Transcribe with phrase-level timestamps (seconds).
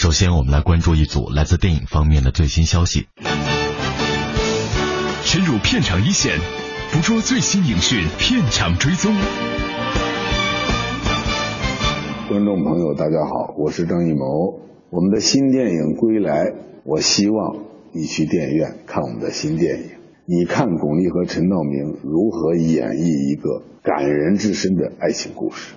[0.00, 3.08] 首先，我们来关注一组来自电影方面的最新消息。
[5.24, 6.38] 深入片场一线，
[6.90, 9.12] 捕捉最新影讯，片场追踪。
[12.30, 14.62] 观众朋友，大家好，我是张艺谋。
[14.88, 16.46] 我们的新电影《归来》，
[16.86, 17.58] 我希望
[17.92, 19.99] 你去电影院看我们的新电影。
[20.32, 25.74] 你看巩俐和陈道明如何演绎一个感人至深的爱情故事。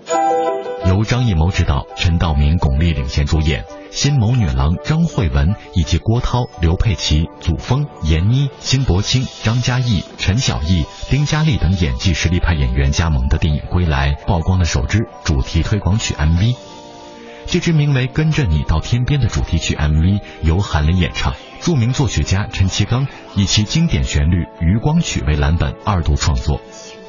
[0.87, 16.55] 由张艺谋执导，陈道明、巩俐领衔主演，新谋女郎张慧雯以及郭涛、刘佩琦、祖峰、闫妮、辛柏青、张嘉译、陈晓艺、丁嘉丽等演技实力派演员加盟的电影《归来》曝光了首支主题推广曲 MV。
[17.47, 21.33] 这支名为《跟着你到天边》的主题曲 MV 由韩磊演唱，
[21.63, 26.61] 著名作曲家陈其刚以其经典旋律《余光曲》为蓝本二度创作。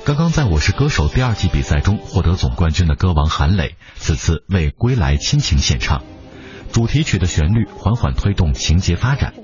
[0.04, 6.04] 刚刚在《我是歌手》第二季比赛中获得总冠军的歌王韩磊，此次为《归来》亲情献唱。
[6.70, 9.34] 主题曲的旋律缓缓推动情节发展，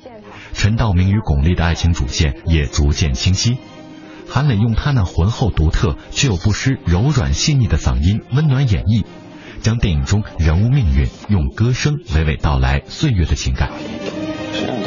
[0.52, 3.58] 陈道明与巩俐的爱情主线也逐渐清晰。
[4.28, 9.04] 韩磊用他那浑厚独特却又不失柔软细腻的嗓音温暖演绎。
[9.60, 13.72] 将电影中人物命运用歌声娓娓道来岁月的情感。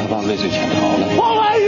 [0.04, 1.16] 他爸畏罪潜逃了？
[1.16, 1.64] 王婉瑜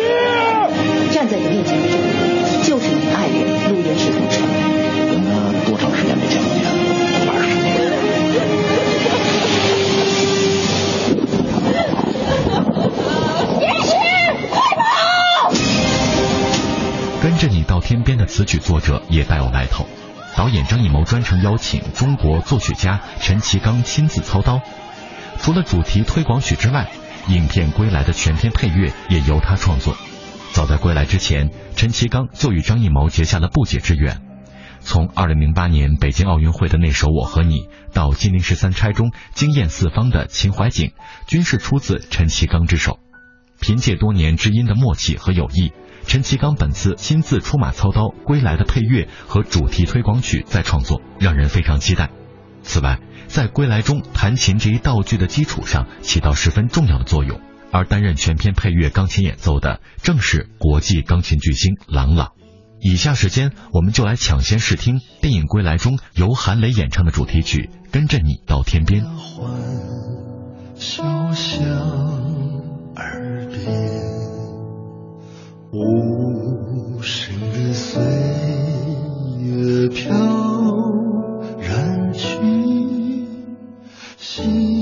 [1.11, 4.41] 站在你面前的这个人，就是你爱人陆延石同志。
[5.09, 6.63] 跟他多长时间没见过面？
[7.33, 7.75] 二十年。
[17.23, 19.87] 跟着你到天边的词曲作者也大有来头。
[20.37, 24.61] 导演张艺谋专程邀请中国作曲家陈其刚亲自操刀，
[25.41, 26.87] 除了主题推广曲之外，
[27.29, 29.97] 影片《归来》的全片配乐也由他创作。
[30.53, 34.21] 早在《归来》之前，陈其刚就与张艺谋结下了不解之缘。
[34.81, 40.93] 从2008年北京奥运会的那首《我和你》，到《金陵十三钗》中惊艳四方的秦淮景，
[41.27, 43.01] 均是出自陈其刚之手。
[43.61, 45.73] 凭借多年知音的默契和友谊。
[46.07, 52.11] 陈其刚本次亲自出马操刀，《归来》的配乐和主题推广曲再创作，让人非常期待。
[52.67, 57.41] 此外，在《归来》中，弹琴这一道具的基础上起到十分重要的作用，
[57.71, 62.33] 而担任全片配乐钢琴演奏的正是国际钢琴巨星郎朗。
[62.81, 69.05] 以下时间，我们就来抢先试听电影《归来》中由韩磊演唱的主题曲《跟着你到天边》。
[70.75, 71.65] 小巷
[72.97, 73.97] 耳边。
[75.73, 78.03] 无声的岁
[79.41, 80.56] 月飘
[84.37, 84.76] 心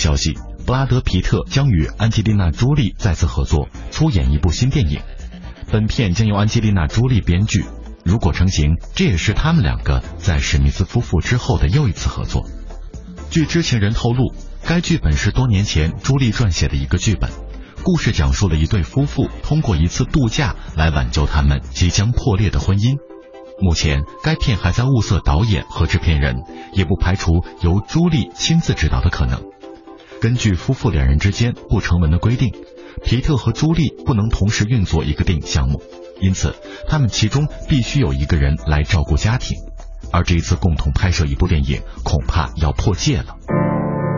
[0.00, 0.32] 消息，
[0.64, 5.02] 布拉德·皮特将与安吉丽娜·朱莉再次合作，出演一部新电影。
[5.70, 7.66] 本片将由安吉丽娜·朱莉编剧。
[8.02, 12.48] 如果成型，这也是他们两个在史密斯夫妇之后的又一次合作。
[13.28, 14.32] 据知情人透露，
[14.64, 17.30] 该剧本是多年前朱莉撰写的一个剧本。
[17.82, 22.96] 故事讲述了一对夫妇通过一次度假来挽救他们即将破裂的婚姻。
[23.60, 26.36] 目前，该片还在物色导演和制片人，
[26.72, 29.42] 也不排除由朱莉亲自执导的可能。
[30.20, 32.52] 根据夫妇两人之间不成文的规定，
[33.02, 35.80] 皮特和朱莉不能同时运作一个电影项目，
[36.20, 36.54] 因此
[36.88, 39.56] 他们其中必须有一个人来照顾家庭。
[40.12, 43.36] 而这一次共同拍摄一部电影，恐怕要破戒了。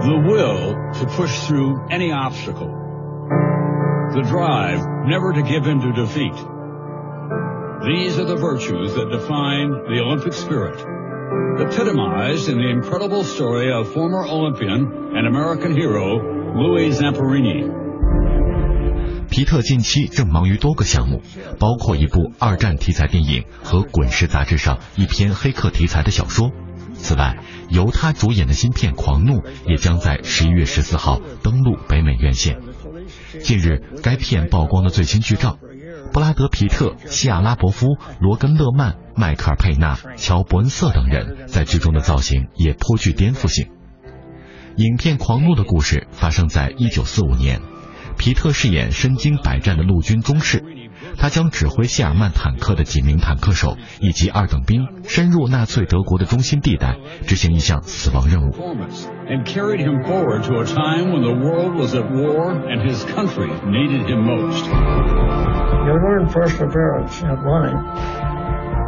[0.00, 2.68] The will to push through any obstacle,
[4.12, 6.34] the drive never to give in to defeat.
[7.84, 10.84] These are the virtues that define the Olympic spirit,
[11.58, 16.18] epitomized in the incredible story of former Olympian and American hero
[16.54, 17.70] Louis Zamperini.
[19.30, 21.22] 皮特近期正忙于多个项目，
[21.58, 26.50] 包括一部二战题材电影和《滚石》杂志上一篇黑客题材的小说。
[26.92, 27.38] 此外，
[27.70, 32.60] 由他主演的新片《狂怒》也将在十一月十四号登陆北美院线。
[33.40, 35.58] 近日，该片曝光的最新剧照，
[36.12, 43.68] 布拉德·皮特、西亚·拉伯夫、罗根·勒曼、迈克尔·佩纳、乔·伯恩瑟等人在剧中的造型也颇具颠覆性。
[44.76, 47.62] 影片《狂怒》的故事发生在一九四五年，
[48.18, 50.62] 皮特饰演身经百战的陆军中士。
[51.18, 58.52] 他将指挥谢尔曼坦克的几名坦克手以及二等兵深入纳粹德国的中心地带，执行一项死亡任务。
[59.28, 63.48] And carried him forward to a time when the world was at war and his country
[63.64, 64.66] needed him most.
[64.66, 67.72] You learn perseverance and money.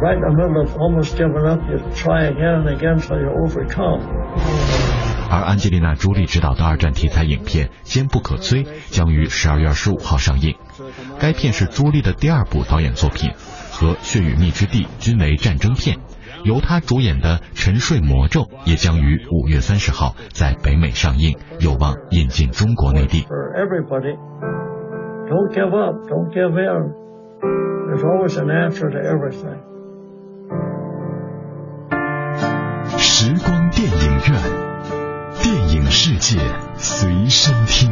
[0.01, 3.29] Right in the middle of almost giving up, you try again and again till you
[3.29, 4.01] overcome.
[5.29, 10.55] 而安吉丽娜·朱莉执导的二战题材影片《坚不可摧》将于十二月二十五号上映。
[11.19, 13.31] 该片是朱莉的第二部导演作品，
[13.71, 15.97] 和《血与蜜之地》均为战争片。
[16.43, 23.25] 由她主演的《沉睡魔咒》也将于五月三十号在北美上映，有望引进中国内地。
[32.97, 34.41] 时光电影院，
[35.41, 36.37] 电影世界
[36.75, 37.91] 随身听。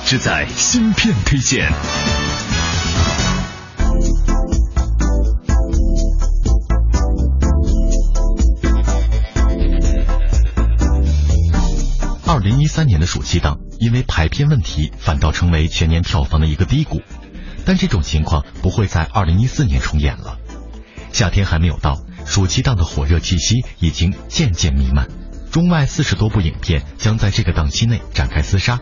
[0.11, 1.71] 只在芯片推荐。
[12.27, 16.99] 二零一三年的暑期档因为排片问题，反倒成为全年票房的一个低谷。
[17.63, 20.37] 但这种情况不会在二零一四年重演了。
[21.13, 25.07] 夏天还没有到，暑期档的火热气息已经渐渐弥漫。
[25.53, 28.81] 中外四十多部影片将在这个档期内展开厮杀。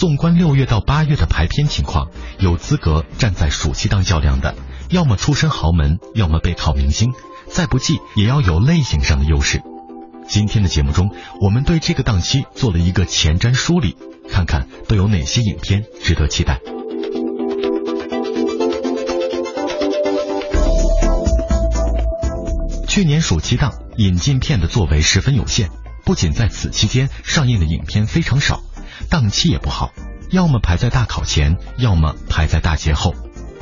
[0.00, 4.54] 纵观六月到八月的排片情况，有资格站在暑期档较量的，
[4.88, 7.12] 要么出身豪门，要么背靠明星，
[7.50, 9.60] 再不济也要有类型上的优势。
[10.26, 11.10] 今天的节目中，
[11.42, 13.94] 我们对这个档期做了一个前瞻梳理，
[14.30, 16.60] 看看都有哪些影片值得期待。
[22.88, 25.68] 去年暑期档引进片的作为十分有限，
[26.06, 28.62] 不仅在此期间上映的影片非常少，
[29.08, 29.92] 档期也不好，
[30.30, 33.14] 要么排在大考前，要么排在大节后。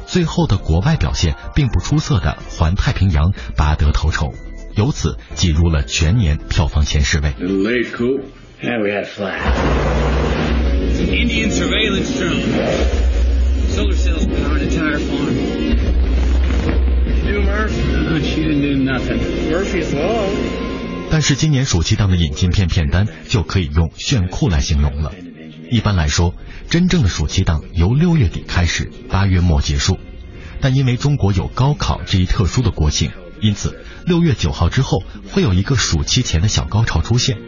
[0.06, 3.26] 最后的国外表现并不出色的《环太平洋》
[3.56, 4.32] 拔得头筹，
[4.74, 7.34] 由此挤入了全年票房前十位。
[7.34, 7.68] Uh.
[21.10, 25.12] 但是今年暑期档的引进片片单就可以用炫酷来形容了。
[25.70, 26.34] 一般来说，
[26.70, 29.98] 真正的暑期档由六月底开始，八月末结束。
[30.60, 37.38] 但因为中国有高考这一特殊的国情，因此六月九号之后会有一个暑期前的小高潮出现。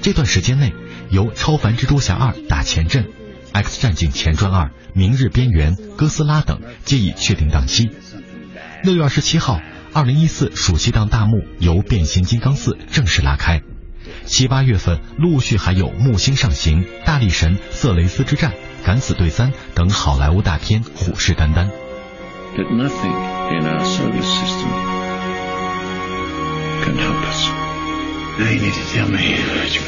[0.00, 0.72] 这段时间内，
[1.10, 3.04] 由《超凡蜘蛛侠二》打前阵，
[3.52, 7.90] 《X 战警前传二》、《明日边缘》、《哥斯拉》等皆已确定档期。
[8.82, 9.60] 六月二十七号，
[9.92, 13.60] 二零一四暑期档大幕由《变形金刚四》正式拉开。
[14.28, 18.52] 七八月份陆续还有木星上行大力神色雷斯之战
[18.84, 21.70] 敢死队三等好莱坞大片虎视眈眈。
[22.54, 23.14] Nothing
[23.50, 24.68] in our system
[26.84, 27.48] can help us.
[28.38, 29.18] Need to tell me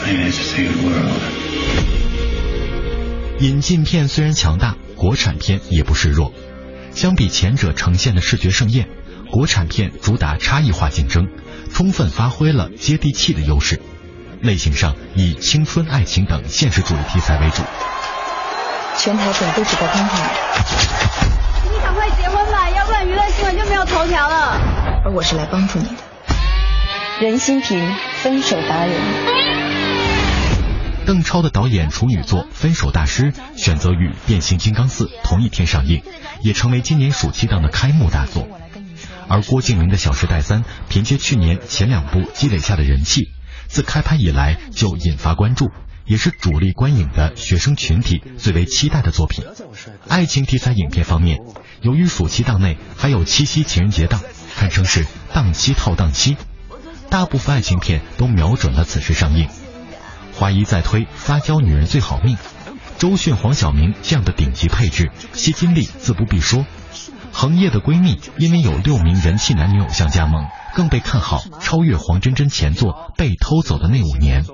[0.02, 1.20] plan to save the world.
[3.40, 6.32] 引进片虽然强大国产片也不示弱。
[6.94, 8.88] 相比前者呈现的视觉盛宴
[9.30, 11.28] 国产片主打差异化竞争
[11.73, 13.80] 充分发挥了接地气的优势。
[14.40, 17.62] 类型上以青春爱情等现实主义题材为主。
[18.97, 20.30] 全台总部只在观看。
[21.73, 24.61] 你赶快结婚吧，要不然娱乐新闻就没有头条了。
[25.04, 25.94] 而我是来帮助你的。
[27.20, 28.94] 任心平，分手达人。
[31.06, 36.02] 邓超的导演处女作《分手大师》选择与《变形金刚四》同一天上映，
[36.42, 38.49] 也成为今年暑期档的开幕大作。
[39.28, 43.30] 而郭敬明的《小时代三》凭借去年前两部积累下的人气。
[43.71, 45.71] 自开拍以来就引发关注，
[46.05, 49.45] 也是主力观影的学生群体最为期待的作品。
[50.09, 51.39] 爱情题材影片方面，
[51.81, 54.21] 由于暑期档内还有七夕情人节档，
[54.57, 56.37] 堪称是档期套档期，
[57.11, 59.49] 大部分爱情片都瞄准了此时上映。
[60.35, 62.37] 华谊在推撒娇女人最好命，
[62.99, 66.67] 周迅、黄晓明这样的顶级配置，吸金力自不必说。
[67.40, 70.47] 恒业的闺蜜因为有六名人气男女偶像加盟。
[70.75, 74.44] 更被看好超越黄真真前作《被偷走的那五年》，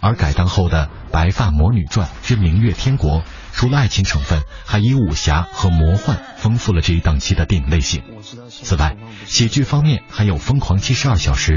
[0.00, 3.20] 而改档后的《白发魔女传之明月天国》，
[3.52, 8.04] 除了爱情成分，还以武侠和魔幻丰富了这一档期的电影类型。
[8.48, 11.52] 此外，喜剧方面还有《疯狂七十二小时》，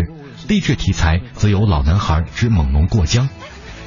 [0.48, 3.28] 励志题材则有《老男孩之猛龙过江》。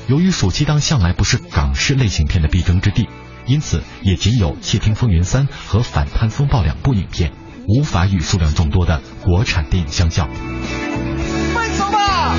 [0.07, 3.09] 由于暑期档向来不是港式类型片的必争之地，
[3.47, 7.33] 因此也仅有《窃听风云三》和《反贪风暴》两部影片。
[7.69, 10.27] 无法与数量众多的国产电影相较。
[10.27, 12.35] 分手吧，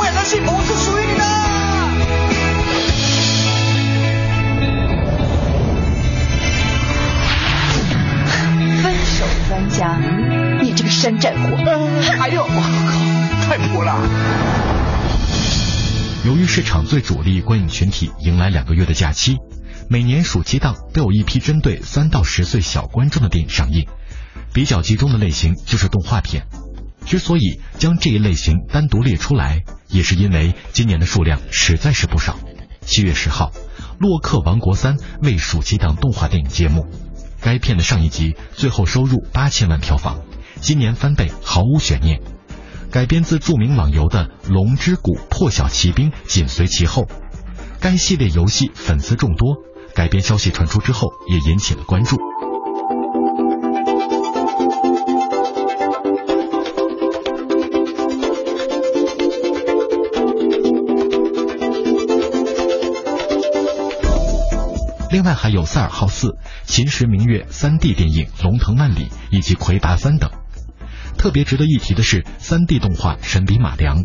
[0.00, 1.24] 未来的幸福是属于你的。
[8.82, 9.98] 分手专家，
[10.62, 11.38] 你这个山寨货！
[12.18, 12.48] 哎呦，我
[12.88, 14.00] 靠，太破了！
[16.24, 19.36] 由于市场最主力观影群体迎来两个月的假期，
[19.92, 23.86] 每年暑期档都有一批针对三到十岁小观众的电影上映。
[24.54, 26.46] 比较集中的类型就是动画片。
[27.04, 32.38] 之所以将这一类型单独列出来，也是因为今年的数量实在是不少。
[32.80, 33.52] 七月十号，
[33.98, 36.86] 《洛克王国三》为暑期档动画电影揭幕。
[37.42, 40.22] 该片的上一集最后收入八千万票房，
[40.62, 42.22] 今年翻倍毫无悬念。
[42.90, 47.06] 改编自著名网游的《龙之谷破晓奇兵》紧随其后。
[47.78, 49.56] 该系列游戏粉丝众多，
[49.94, 52.16] 改编消息传出之后也引起了关注。
[65.10, 66.28] 另外还有《塞尔号四》
[66.64, 70.30] 《秦时明月》三 D 电影《龙腾万里》以及《魁拔三》等。
[71.18, 73.98] 特别值得一提的是三 D 动画《神笔马良》。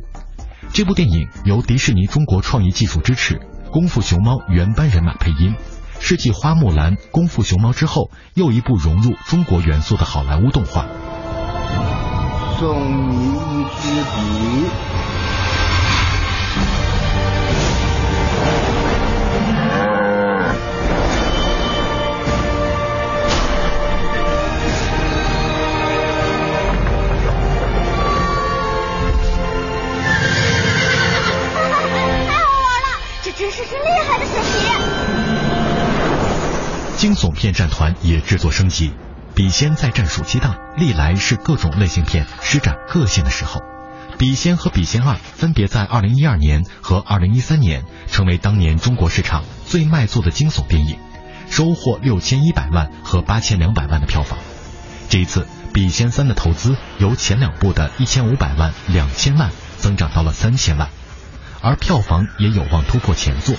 [0.74, 3.36] 这部电影由迪士尼中国创意技术支持，
[3.72, 5.56] 《功夫熊猫》原班人马配音，
[6.00, 10.86] 是继《花木兰》《功夫熊猫》之后又一部融入中国元素的好莱坞动画。
[12.60, 12.76] 送
[13.12, 15.07] 你一支笔。
[38.28, 38.92] 制作升级，
[39.36, 43.62] 笔仙再战暑期档历来是各种类型片施展个性的时候。
[44.18, 51.00] 笔仙和笔仙二分别在二零一二年和二零一三年成为当年中国市场最卖座的惊悚电影，
[51.50, 54.38] 收获六千一百万和八千两百万的票房。
[55.08, 60.90] 这一次，笔仙三的投资由前两部的一千五百万、两千万增长到了三千万，
[61.62, 63.56] 而票房也有望突破前作。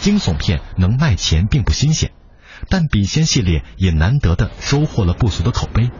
[0.00, 2.12] 惊悚片能卖钱并不新鲜。
[2.68, 5.90] 但笔仙系列也难得的收获了不俗的口碑，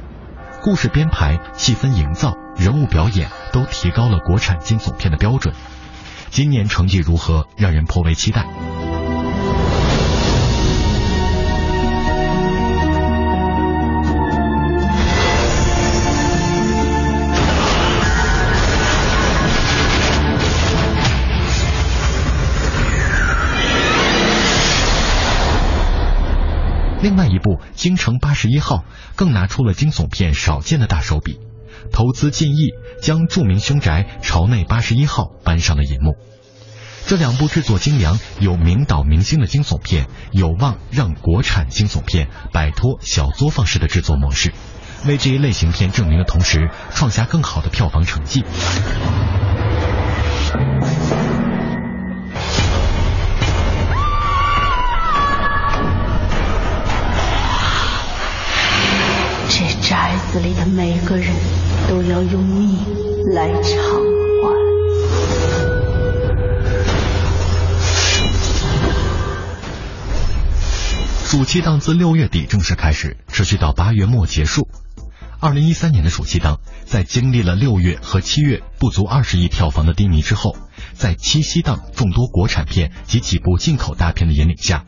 [0.63, 5.55] 故事编排、气氛营造、人物表演都提高了国产惊悚片的标准。
[6.31, 8.70] 今年成绩如何，让人颇为期待。
[27.03, 28.77] 另外一部《京城八十一号》
[29.17, 31.39] 更拿出了惊悚片少见的大手笔，
[31.93, 36.17] 投资近亿将著名凶宅朝内八十一号搬上了银幕。
[37.07, 44.53] 这两部制作精良、有名导明星的惊悚片，有望让国产惊悚片摆脱小作坊式的制作模式，
[45.07, 48.45] 为这一类型片证明的同时，创下更好的票房成绩。
[60.31, 61.35] 子里的每个人
[61.89, 62.79] 都要用命
[63.35, 63.75] 来偿
[64.41, 64.55] 还。
[71.27, 74.69] 暑期档自六月底正式开始，持续到八月末结束。
[75.41, 80.57] 二零一三年的暑期档，在经历了六月和七月不足二十亿票房的低迷之后，
[80.95, 84.85] 在七夕档众多国产片及几部进口大片的引领下，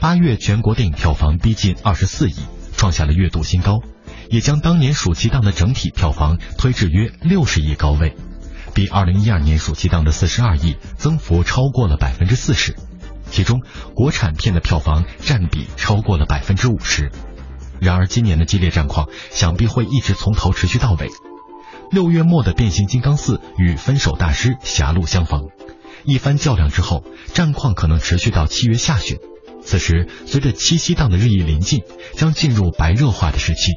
[0.00, 2.36] 八月全国电影票房逼近二十四亿，
[2.74, 3.80] 创下了月度新高。
[4.30, 8.14] 也将当年暑期档的整体票房推至约六十亿高位，
[8.74, 12.76] 比二零一二年暑期档的四十二亿增幅超过了百分之四十，
[13.30, 13.62] 其中
[13.94, 17.10] 国产片的票房占比超过了百分之五十。
[17.80, 21.08] 然而今年的激烈战况想必会一直从头持续到尾。
[21.90, 25.44] 六月末的《变形金刚四》与《分手大师》狭路相逢，
[26.04, 29.18] 一番较量之后，战况可能持续到七月下旬。
[29.62, 31.82] 此时随着七夕档的日益临近，
[32.14, 33.72] 将进入白热化的时期。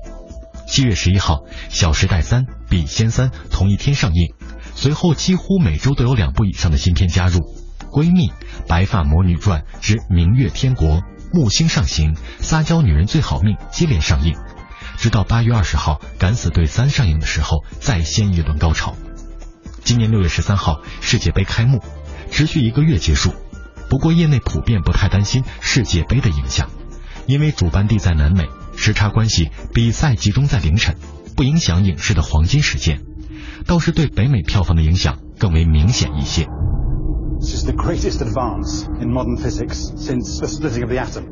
[0.72, 1.36] 七月十一号，
[1.68, 4.34] 《小时代三》《笔仙三》同一天上映，
[4.74, 7.40] 随后几乎每周都有两部以上的新片加入，
[7.92, 8.30] 《闺蜜》
[8.70, 10.88] 《白发魔女传之明月天国》
[11.34, 14.38] 《木星上行》《撒娇女人最好命》接连上映，
[14.98, 18.96] 直到八月二十号，《敢死队三》上映的时候，再掀一轮高潮。
[19.84, 21.84] 今年六月十三号，世界杯开幕，
[22.32, 23.34] 持续一个月结束，
[23.90, 26.70] 不过业内普遍不太担心世界杯的影响，
[27.28, 28.48] 因为主办地在南美。
[28.81, 30.97] 时差关系，比赛集中在凌晨，
[31.37, 33.01] 不影响影视的黄金时间，
[33.67, 36.47] 倒是对北美票房的影响更为明显一些。
[37.41, 41.25] This is the greatest advance in modern physics since the splitting of the atom.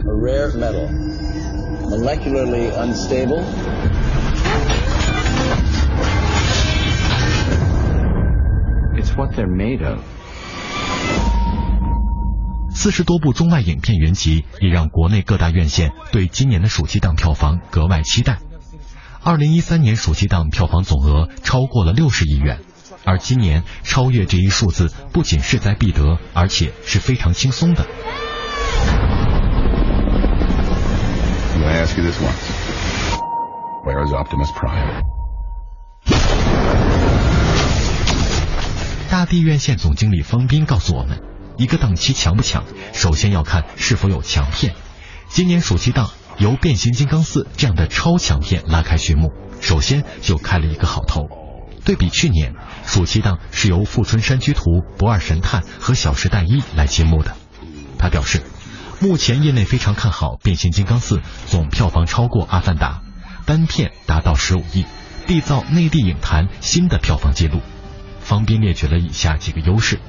[0.00, 0.88] A rare metal,
[1.88, 3.42] molecularly unstable.
[8.96, 10.00] It's what they're made of.
[12.75, 18.39] 四十多部中外影片云集，也让国内各大院线对今年的暑期档票房格外期待。
[19.23, 22.59] 二零一三年暑期档票房总额超过了六十亿元，
[23.05, 27.85] 而今年超越这一数字不仅势在必得，而且是非常轻松的。
[39.09, 41.32] 大地院线总经理方斌告诉我们。
[41.57, 42.63] 一个档期强不强，
[42.93, 44.75] 首先要看是否有强片。
[45.29, 51.23] 今年暑期档由《变形金刚四》这样的超强片拉开序幕，首先就开了一个好头。
[51.85, 52.53] 对比去年，
[52.85, 54.61] 暑期档是由《富春山居图》
[54.97, 57.35] 《不二神探》和《小时代一》来揭幕的。
[57.99, 58.41] 他表示，
[58.99, 63.01] 目前业内非常看好《变形金刚四》，总票房超过《阿凡达》，
[63.45, 64.85] 单片达到十五亿，
[65.27, 67.59] 缔造内地影坛新的票房纪录。
[68.21, 69.99] 方斌列举了以下几个优势。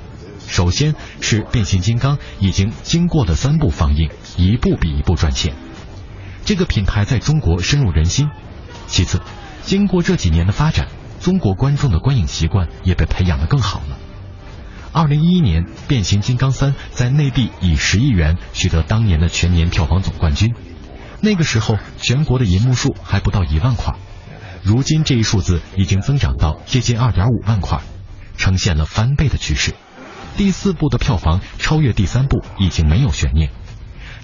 [0.55, 5.57] 首先是变形金刚已经经过了三部放映，一部比一部赚钱，
[6.45, 8.31] 这个品牌在中国深入人心。
[8.87, 9.21] 其次，
[9.65, 10.87] 经过这几年的发展，
[11.21, 13.99] 中国观众的观影习惯也被培养得更好了。
[14.93, 20.55] 二零一一年，变形金刚三在内地以十亿元取得当年的全年票房总冠军，
[21.21, 23.97] 那个时候全国的银幕数还不到一万块，
[24.63, 27.81] 如今这一数字已经增长到接近二点五万块，
[28.37, 29.75] 呈现了翻倍的趋势。
[30.37, 33.51] 第四部的票房超越第三部已经没有悬念，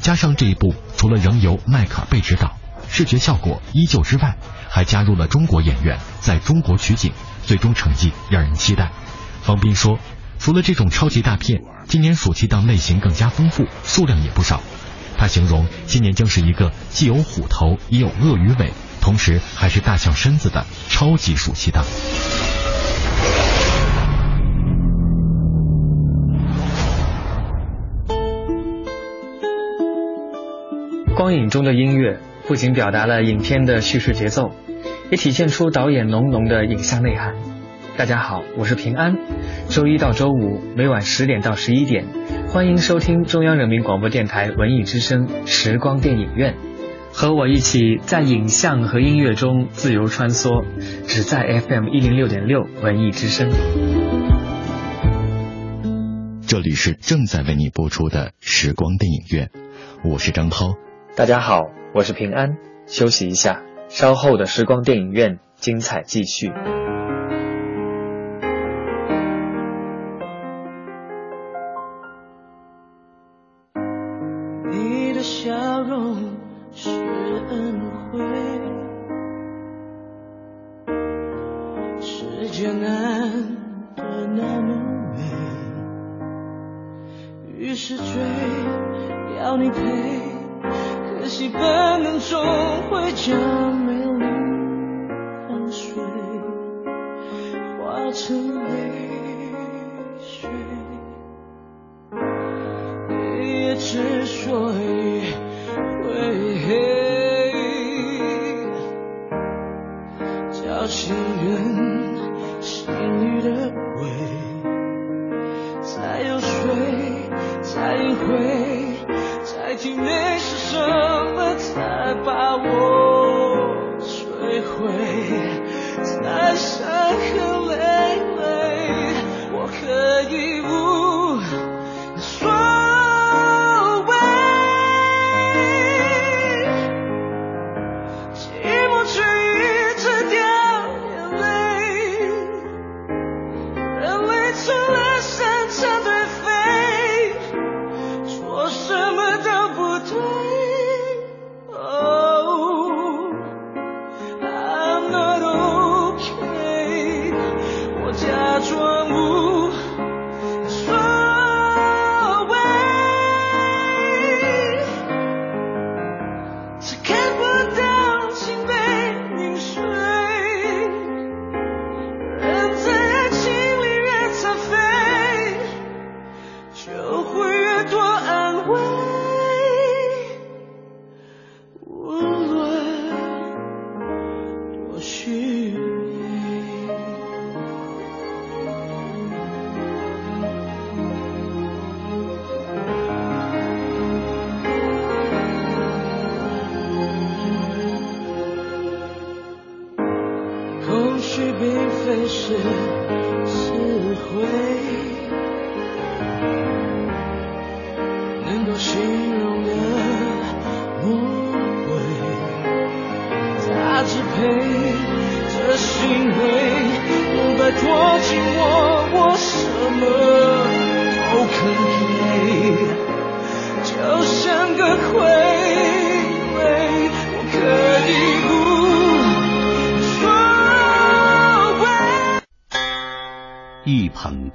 [0.01, 2.57] 加上这一部除了仍由迈克尔贝执导，
[2.89, 4.37] 视觉效果依旧之外，
[4.69, 7.13] 还加入了中国演员在中国取景，
[7.45, 8.91] 最终成绩让人期待。
[9.43, 9.99] 方斌说，
[10.39, 14.61] 除了这种超级大片，今年暑期档类型更加丰富，数量也不少。
[15.17, 21.85] 他形容今年将是一个既有虎头也有鳄鱼尾，同时还是大象身子的超级暑期档。
[31.31, 34.51] 光影中的音乐不仅表达了影片的叙事节奏，
[35.13, 37.37] 也体现出导演浓浓的影像内涵。
[37.97, 39.17] 大家好，我是平安。
[39.69, 42.07] 周一到周五每晚十点到十一点，
[42.49, 46.57] 欢迎收听中央人民广播电台文艺之声时光电影院，
[47.13, 50.65] 和我一起在影像和音乐中自由穿梭，
[51.07, 53.53] 只在 FM 一零六点六文艺之声。
[56.45, 59.51] 这里是正在为你播出的时光电影院，
[60.03, 60.75] 我是张涛。
[61.17, 62.57] 大家好，我是平安。
[62.87, 66.53] 休息一下，稍后的时光电影院精彩继续。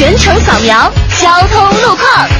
[0.00, 2.30] 全程扫描交通路况。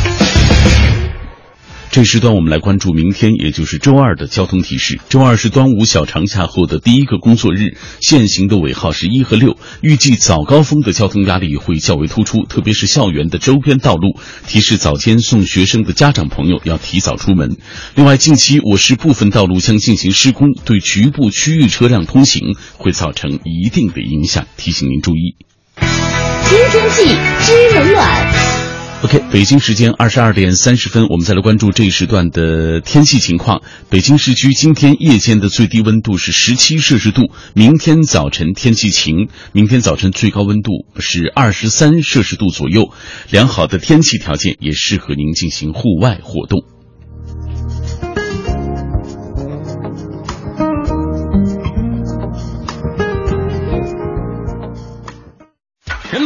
[1.91, 4.99] 这时段我们来关注明天，也就是周二的交通提示。
[5.11, 14.19] 周二是端午小长假后的第一个工作日，限行的尾号是一和六，预计早高峰的交通压力会较为突出，特别是校园的周边道路。
[14.47, 17.59] 提示早间送学生的家长朋友要提早出门。
[17.95, 25.37] 另外，近期我市部分道路将进行施工，对局部区域车辆通行会造成一定的影响，提醒您注意。
[26.51, 27.05] 听天气
[27.45, 28.27] 知冷暖
[29.05, 33.63] ，OK，北京时间二十二点三十分，我们再来关注这一时段的天气情况。
[33.89, 42.91] 北京市区今天夜间的最低温度是十七摄氏度，明天早晨天气晴，明天早晨最高温度是二十三摄氏度左右，
[43.31, 46.65] 良好的天气条件也适合您进行户外活动。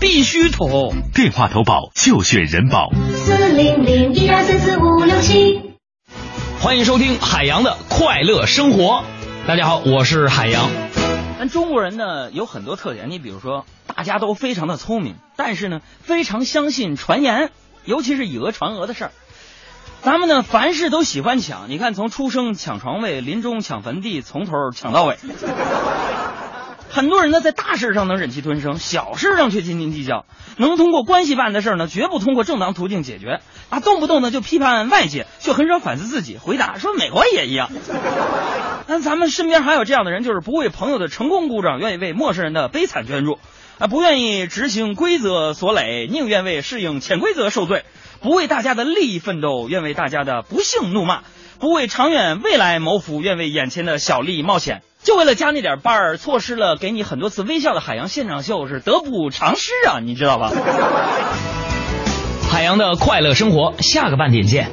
[0.00, 5.60] 必须投电话投保就选人保四零零一二三四五六七。
[6.58, 9.04] 欢迎收听海洋的快乐生活。
[9.46, 10.70] 大家好，我是海洋。
[11.38, 17.50] 咱中国人呢有很多特点，你比如说大家都非常的聪明，但是呢非常相信传言，
[17.84, 19.10] 尤其是以讹传讹的事儿。
[20.00, 25.18] 咱们呢凡事都喜欢抢，你看从出生抢床位，临终抢坟地，从头抢到尾。
[26.92, 30.26] 很多人呢，在大事上能忍气吞声，小事上却斤斤计较。
[30.56, 33.38] 能通过关系办的事呢，绝不通过正当途径解决。
[33.68, 36.36] 啊，动不动呢就批判外界，却很少反思自己。
[36.36, 37.70] 回答说美国也一样。
[38.88, 43.38] 那咱们身边还有这样的人，就是不为朋友的成功鼓掌，愿意为陌生人的悲惨捐助。
[43.78, 47.84] 啊，不愿意执行规则所累，宁愿为适应潜规则受罪。
[48.20, 51.22] 不为大家的利益奋斗，愿为大家的不幸怒骂。
[51.60, 54.82] 不为长远未来谋福，愿为眼前的小利冒险。
[55.02, 60.52] 就为了加那点班儿，错失了给你很多次微笑的海洋现场秀是得不偿失啊，你知道吧？
[62.50, 64.70] 海洋的快乐生活，下个半点见。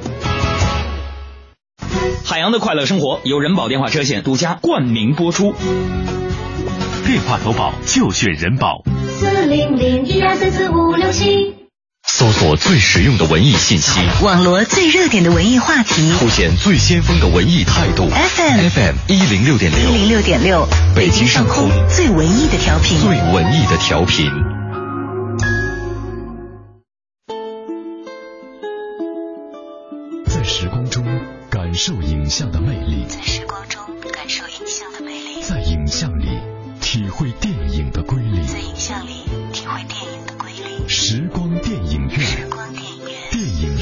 [2.25, 5.53] 海洋的快乐生活由人保电话车险独家冠名播出，
[7.05, 8.83] 电话投保就选人保
[9.19, 11.56] 四零零一二三四五六七。
[12.09, 18.09] 搜索最实用的文艺信息，网罗最热点的文艺话题，凸显最先锋的文艺态度。
[18.09, 24.31] FM FM 一零六点六，一零六点六，北京上空最文艺的调频，最文艺的调频。
[30.25, 31.05] 在时光中
[31.51, 36.25] 感受影像的魅力，在时光中感受影像的魅力，在影像里
[36.81, 39.26] 体会电影的瑰丽，在影像里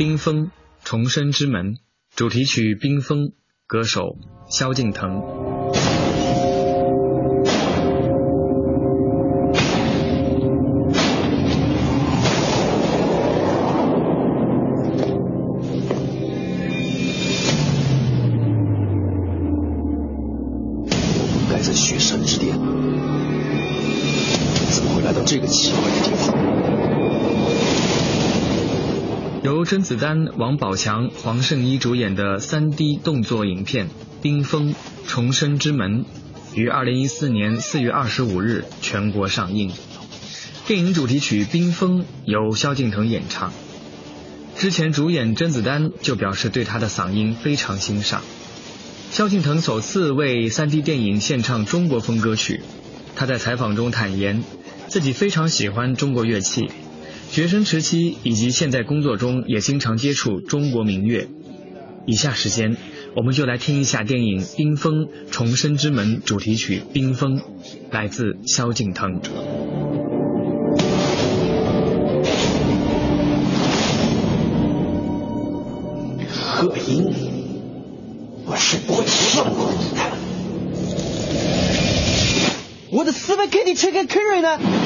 [0.00, 0.50] 冰封，
[0.82, 1.76] 重生之门，
[2.16, 3.18] 主题曲《冰封》，
[3.66, 4.16] 歌手
[4.48, 5.20] 萧敬腾。
[21.50, 22.58] 该在雪山之巅，
[24.70, 26.09] 怎么会来到这个奇怪的地方
[29.70, 33.86] 甄子丹、王宝强、黄圣依主演的 3D 动作影片
[34.20, 34.74] 《冰封：
[35.06, 36.04] 重生之门》
[36.56, 39.70] 于2014年4月25日全国上映。
[40.66, 43.52] 电影主题曲《冰封》由萧敬腾演唱。
[44.56, 48.22] 之前主演甄子丹就表示对他的嗓音非常欣赏。
[49.12, 52.60] 萧敬腾首次为 3D 电影献唱中国风歌曲。
[53.14, 54.42] 他在采访中坦言，
[54.88, 56.68] 自己非常喜欢中国乐器。
[57.30, 61.28] 学生时期以及现在工作中也经常接触中国民乐。
[62.04, 62.76] 以下时间，
[63.14, 67.38] 我们就来听一下电影《冰封：重生之门》主题曲《冰封》，
[67.92, 69.20] 来自萧敬腾。
[76.32, 77.14] 贺英，
[78.44, 80.00] 我是不会放过你的。
[82.90, 84.79] 我的思维给你吹个 Kerry 呢。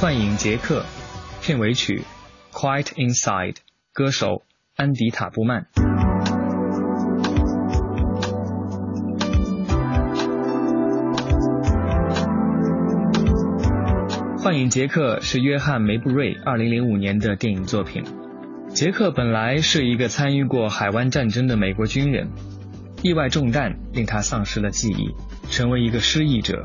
[0.00, 0.82] 幻影杰克
[1.42, 2.02] 片尾曲
[2.58, 3.52] 《Quiet Inside》，
[3.92, 4.44] 歌手
[4.74, 5.66] 安迪塔布曼。
[14.38, 18.02] 幻影杰克是约翰梅布瑞2005年的电影作品。
[18.70, 22.30] 杰克本来是一个参与过海湾战争的美国军人，
[23.02, 25.14] 意外中弹令他丧失了记忆，
[25.50, 26.64] 成为一个失忆者。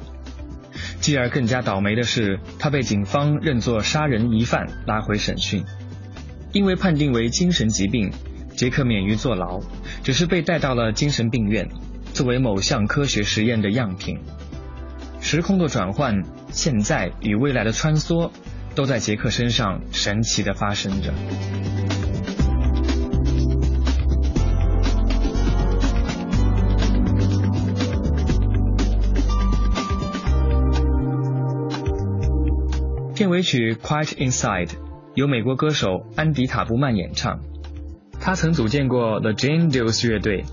[1.05, 5.63] 继而更加倒霉的是，他被警方认作杀人疑犯拉回审讯，
[6.51, 8.11] 因为判定为精神疾病，
[8.55, 9.59] 杰克免于坐牢，
[10.03, 11.69] 只是被带到了精神病院，
[12.11, 14.17] 作为某项科学实验的样品。
[15.21, 18.31] 时空的转换、现在与未来的穿梭，
[18.73, 21.13] 都在杰克身上神奇的发生着。
[33.15, 34.67] 片尾曲《Quiet Inside》
[35.13, 37.39] 由美国歌手安迪塔布曼演唱。
[38.19, 40.43] 他曾组建过 The Jane Does 乐队，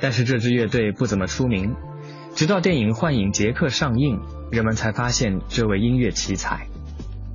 [0.00, 1.76] 但是这支乐队不怎么出名。
[2.34, 4.18] 直到电影《幻影杰克》上映，
[4.50, 6.66] 人们才发现这位音乐奇才。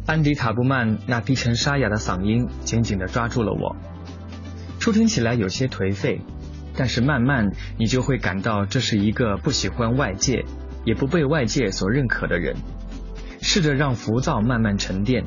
[0.05, 3.77] 安迪塔布曼那低沉沙哑的嗓音紧紧地抓住了我。
[4.81, 6.19] 初听起来有些颓废，
[6.75, 10.43] 但是慢慢你就会感到这是一个不喜欢外界，
[10.84, 12.57] 也不被外界所认可的人。
[13.43, 15.25] 试着让浮躁慢慢沉淀，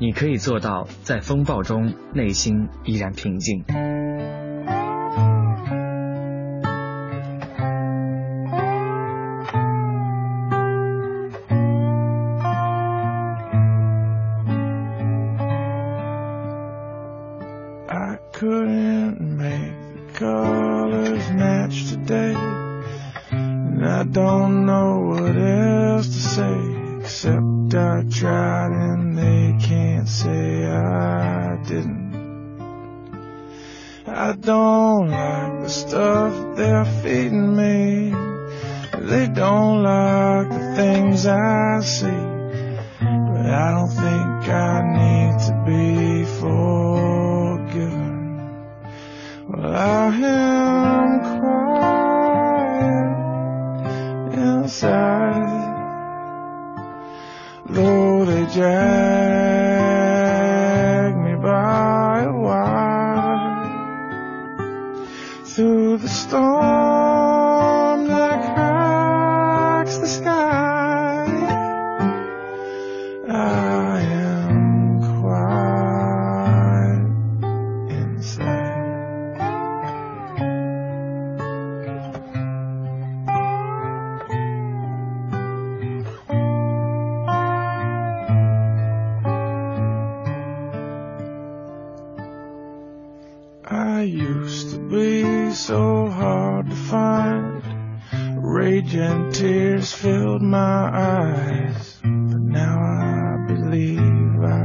[0.00, 3.64] 你可以做到在风暴中内心依然平静。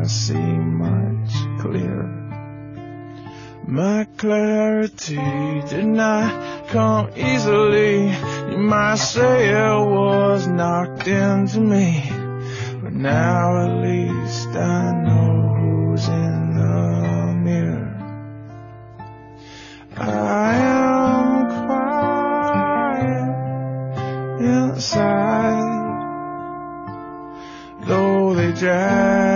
[0.01, 2.09] I see much clearer.
[3.67, 8.09] My clarity did not come easily.
[8.49, 12.09] You might say it was knocked into me.
[12.81, 17.93] But now at least I know who's in the mirror.
[19.97, 23.29] I am quiet
[24.39, 25.61] inside,
[27.85, 29.30] though they drag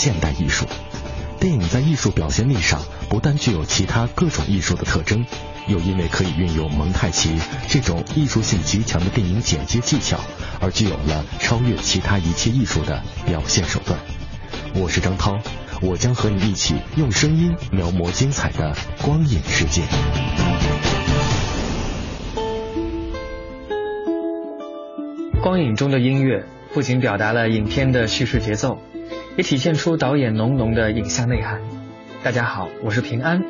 [0.00, 0.64] 现代艺术。
[1.38, 2.80] 电影在艺术表现力上
[3.10, 5.26] 不但具有其他各种艺术的特征，
[5.66, 7.38] 又因为可以运用蒙太奇
[7.68, 10.18] 这种艺术性极强的电影剪接技巧，
[10.58, 13.98] 而具有了超越其他一切艺术的表现手段。
[14.74, 15.38] 我是张涛，
[15.82, 19.82] 我将和你一起用声音描摹精彩的光影世界。
[25.42, 28.79] 光影中的音乐不仅表达了影片的叙事节奏，
[29.40, 31.62] 也体现出导演浓浓的影像内涵。
[32.22, 33.40] 大家好，我是平安。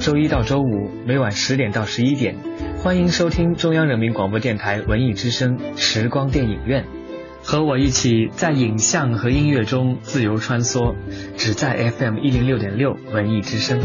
[0.00, 2.36] 周一到周五每晚十点到十一点，
[2.78, 6.86] 欢迎收听中央人民广播电台文艺之声时光电影院，
[7.42, 10.94] 和我一起在影像和音乐中自由穿梭，
[11.36, 13.78] 只在 FM 一零六点六文艺之声。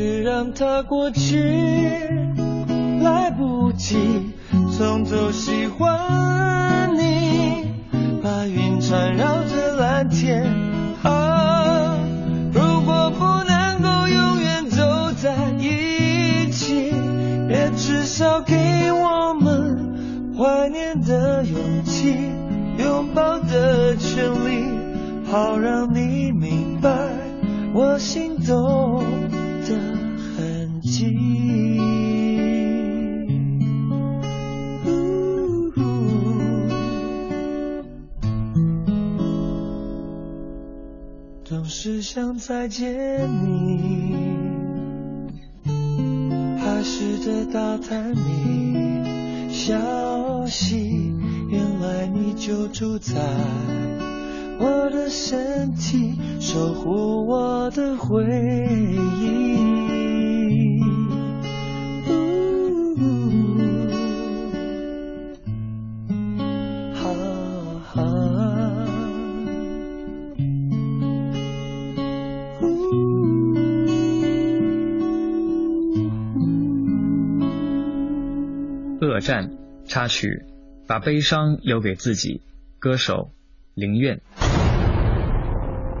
[0.00, 1.36] 过去让它过去，
[3.02, 3.98] 来不及
[4.74, 7.66] 从头喜欢你。
[8.22, 10.42] 白云缠绕着蓝天，
[11.02, 11.98] 啊，
[12.50, 16.94] 如果不能够永远走在一起，
[17.50, 18.56] 也至少给
[18.92, 22.14] 我们怀念的勇气，
[22.78, 24.64] 拥抱的权利，
[25.30, 26.90] 好让你明白
[27.74, 29.04] 我心动
[41.92, 44.14] 只想再见你，
[46.56, 51.12] 还试着打探你消息，
[51.48, 53.14] 原来你就住在
[54.60, 58.22] 我的身体，守护我的回
[59.18, 59.79] 忆。
[79.90, 80.44] 插曲，
[80.86, 82.42] 把悲伤留给自己。
[82.78, 83.32] 歌手
[83.74, 84.20] 林苑。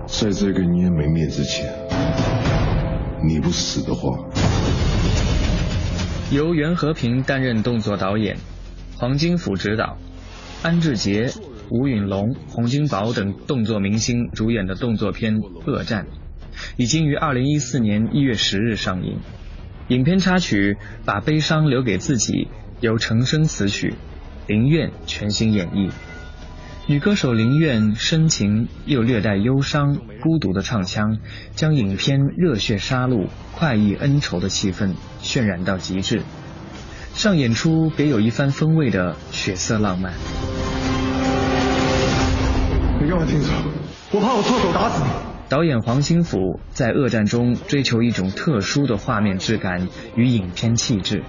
[0.06, 1.74] 在这个年没灭之前，
[3.26, 4.16] 你不死的话，
[6.30, 8.36] 由袁和平担任动作导演，
[8.96, 9.98] 黄金甫执导，
[10.62, 11.32] 安志杰、
[11.68, 15.38] 吴允龙、洪金宝等动作明星主演的动作片
[15.68, 16.04] 《恶战》，
[16.76, 19.18] 已经于二零一四年一月十日上映。
[19.88, 20.74] 影片插曲
[21.04, 22.32] 《把悲伤留给自己》
[22.80, 23.94] 由程生词曲，
[24.46, 25.90] 林苑全新演绎。
[26.86, 31.18] 女歌手林苑深情又略带忧伤、孤独的唱腔，
[31.54, 36.22] 将影片热血杀戮、快意恩仇的气氛渲染到极致，
[37.12, 40.14] 上演出别有一番风味的血色浪漫。
[43.02, 43.52] 你干嘛停手？
[44.12, 45.10] 我怕我错手打死你。
[45.50, 51.24] 导演黄兴甫在恶战中追求一种特殊的画面质感与影片气质。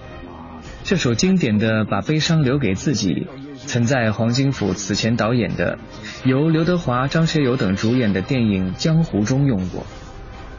[0.84, 3.14] 这首经典的《把悲伤留给自己》，
[3.56, 5.78] 曾在黄金甫此前导演的
[6.26, 9.86] 由刘德华、张学友等主演的电影《江湖》中用过。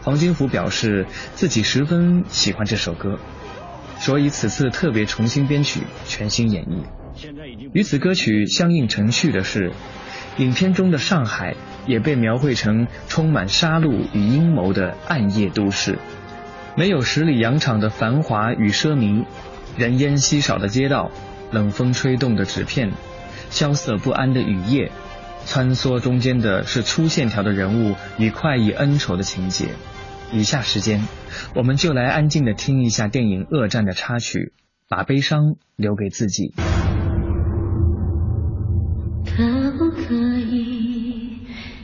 [0.02, 3.18] 黄金甫表示自己十分喜欢这首歌，
[3.98, 6.84] 所以此次特别重新编曲、全新演绎。
[7.72, 9.72] 与此歌曲相映成趣的是，
[10.38, 11.54] 影片中的上海
[11.86, 15.98] 也被描绘成充满杀戮与阴谋的暗夜都市，
[16.76, 19.24] 没有十里洋场的繁华与奢靡。
[19.76, 21.10] 人烟稀少的街道，
[21.50, 22.92] 冷风吹动的纸片，
[23.50, 24.92] 萧瑟不安的雨夜，
[25.46, 29.68] 穿梭中间的是粗线条的人物与快意恩仇的情节。
[30.30, 31.02] 以下时间，
[31.54, 34.52] 我们就来安静的听一下电影《恶战》的插曲，
[34.88, 36.54] 把悲伤留给自己。
[39.24, 41.38] 可不可以，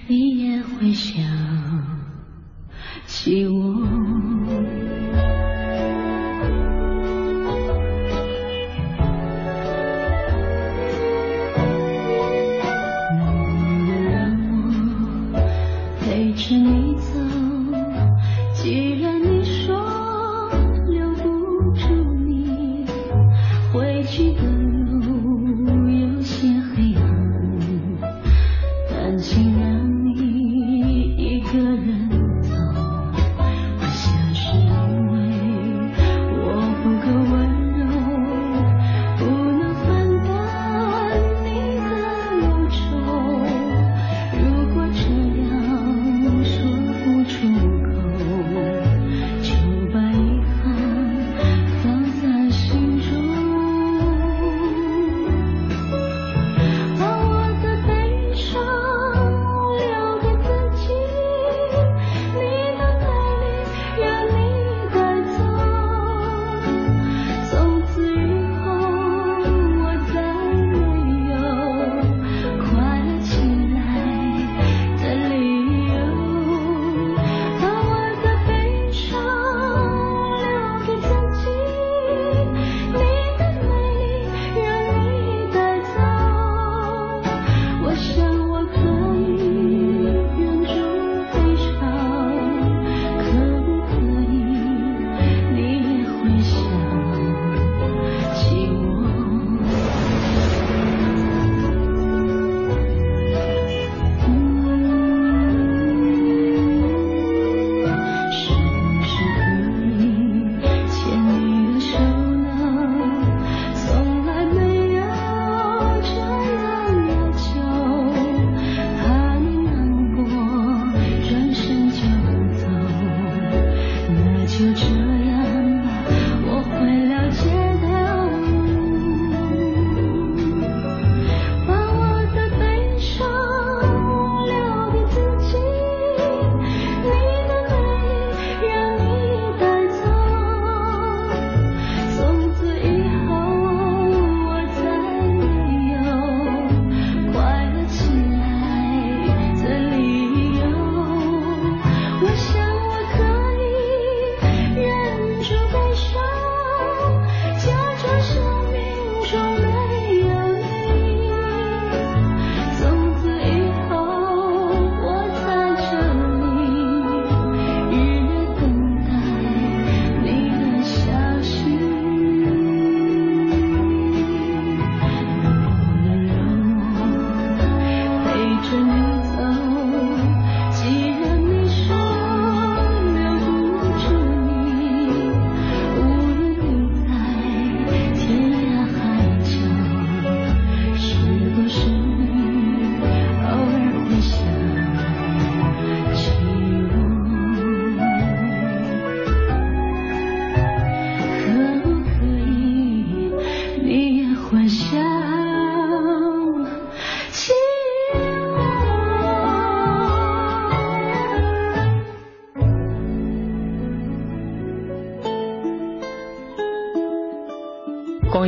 [0.06, 1.24] 你也会想
[3.06, 3.67] 起我？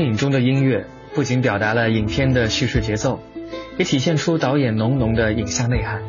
[0.00, 3.20] 光影中的音乐不仅表达了影片的叙事节奏，
[3.76, 6.02] 也体现出导演浓浓的影像内涵。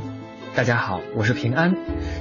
[0.56, 1.74] 大家好，我是平安。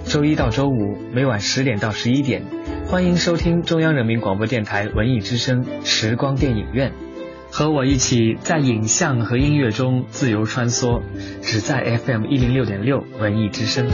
[0.05, 2.43] 周一到周五每晚十点到十一点，
[2.89, 6.93] 欢迎收听中央人民广播电台文艺之声时光电影院，
[7.53, 11.03] 和我一起在影像和音乐中自由穿梭，
[11.41, 13.87] 只在 FM 一零六点六文艺之声。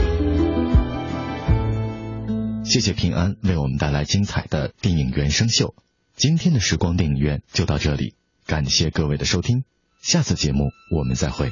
[2.63, 5.75] 谢谢平安为我们带来精彩的电影原声秀。
[6.17, 8.15] 今天的时光电影院就到这里，
[8.47, 9.63] 感谢各位的收听，
[10.01, 11.51] 下次节目我们再会。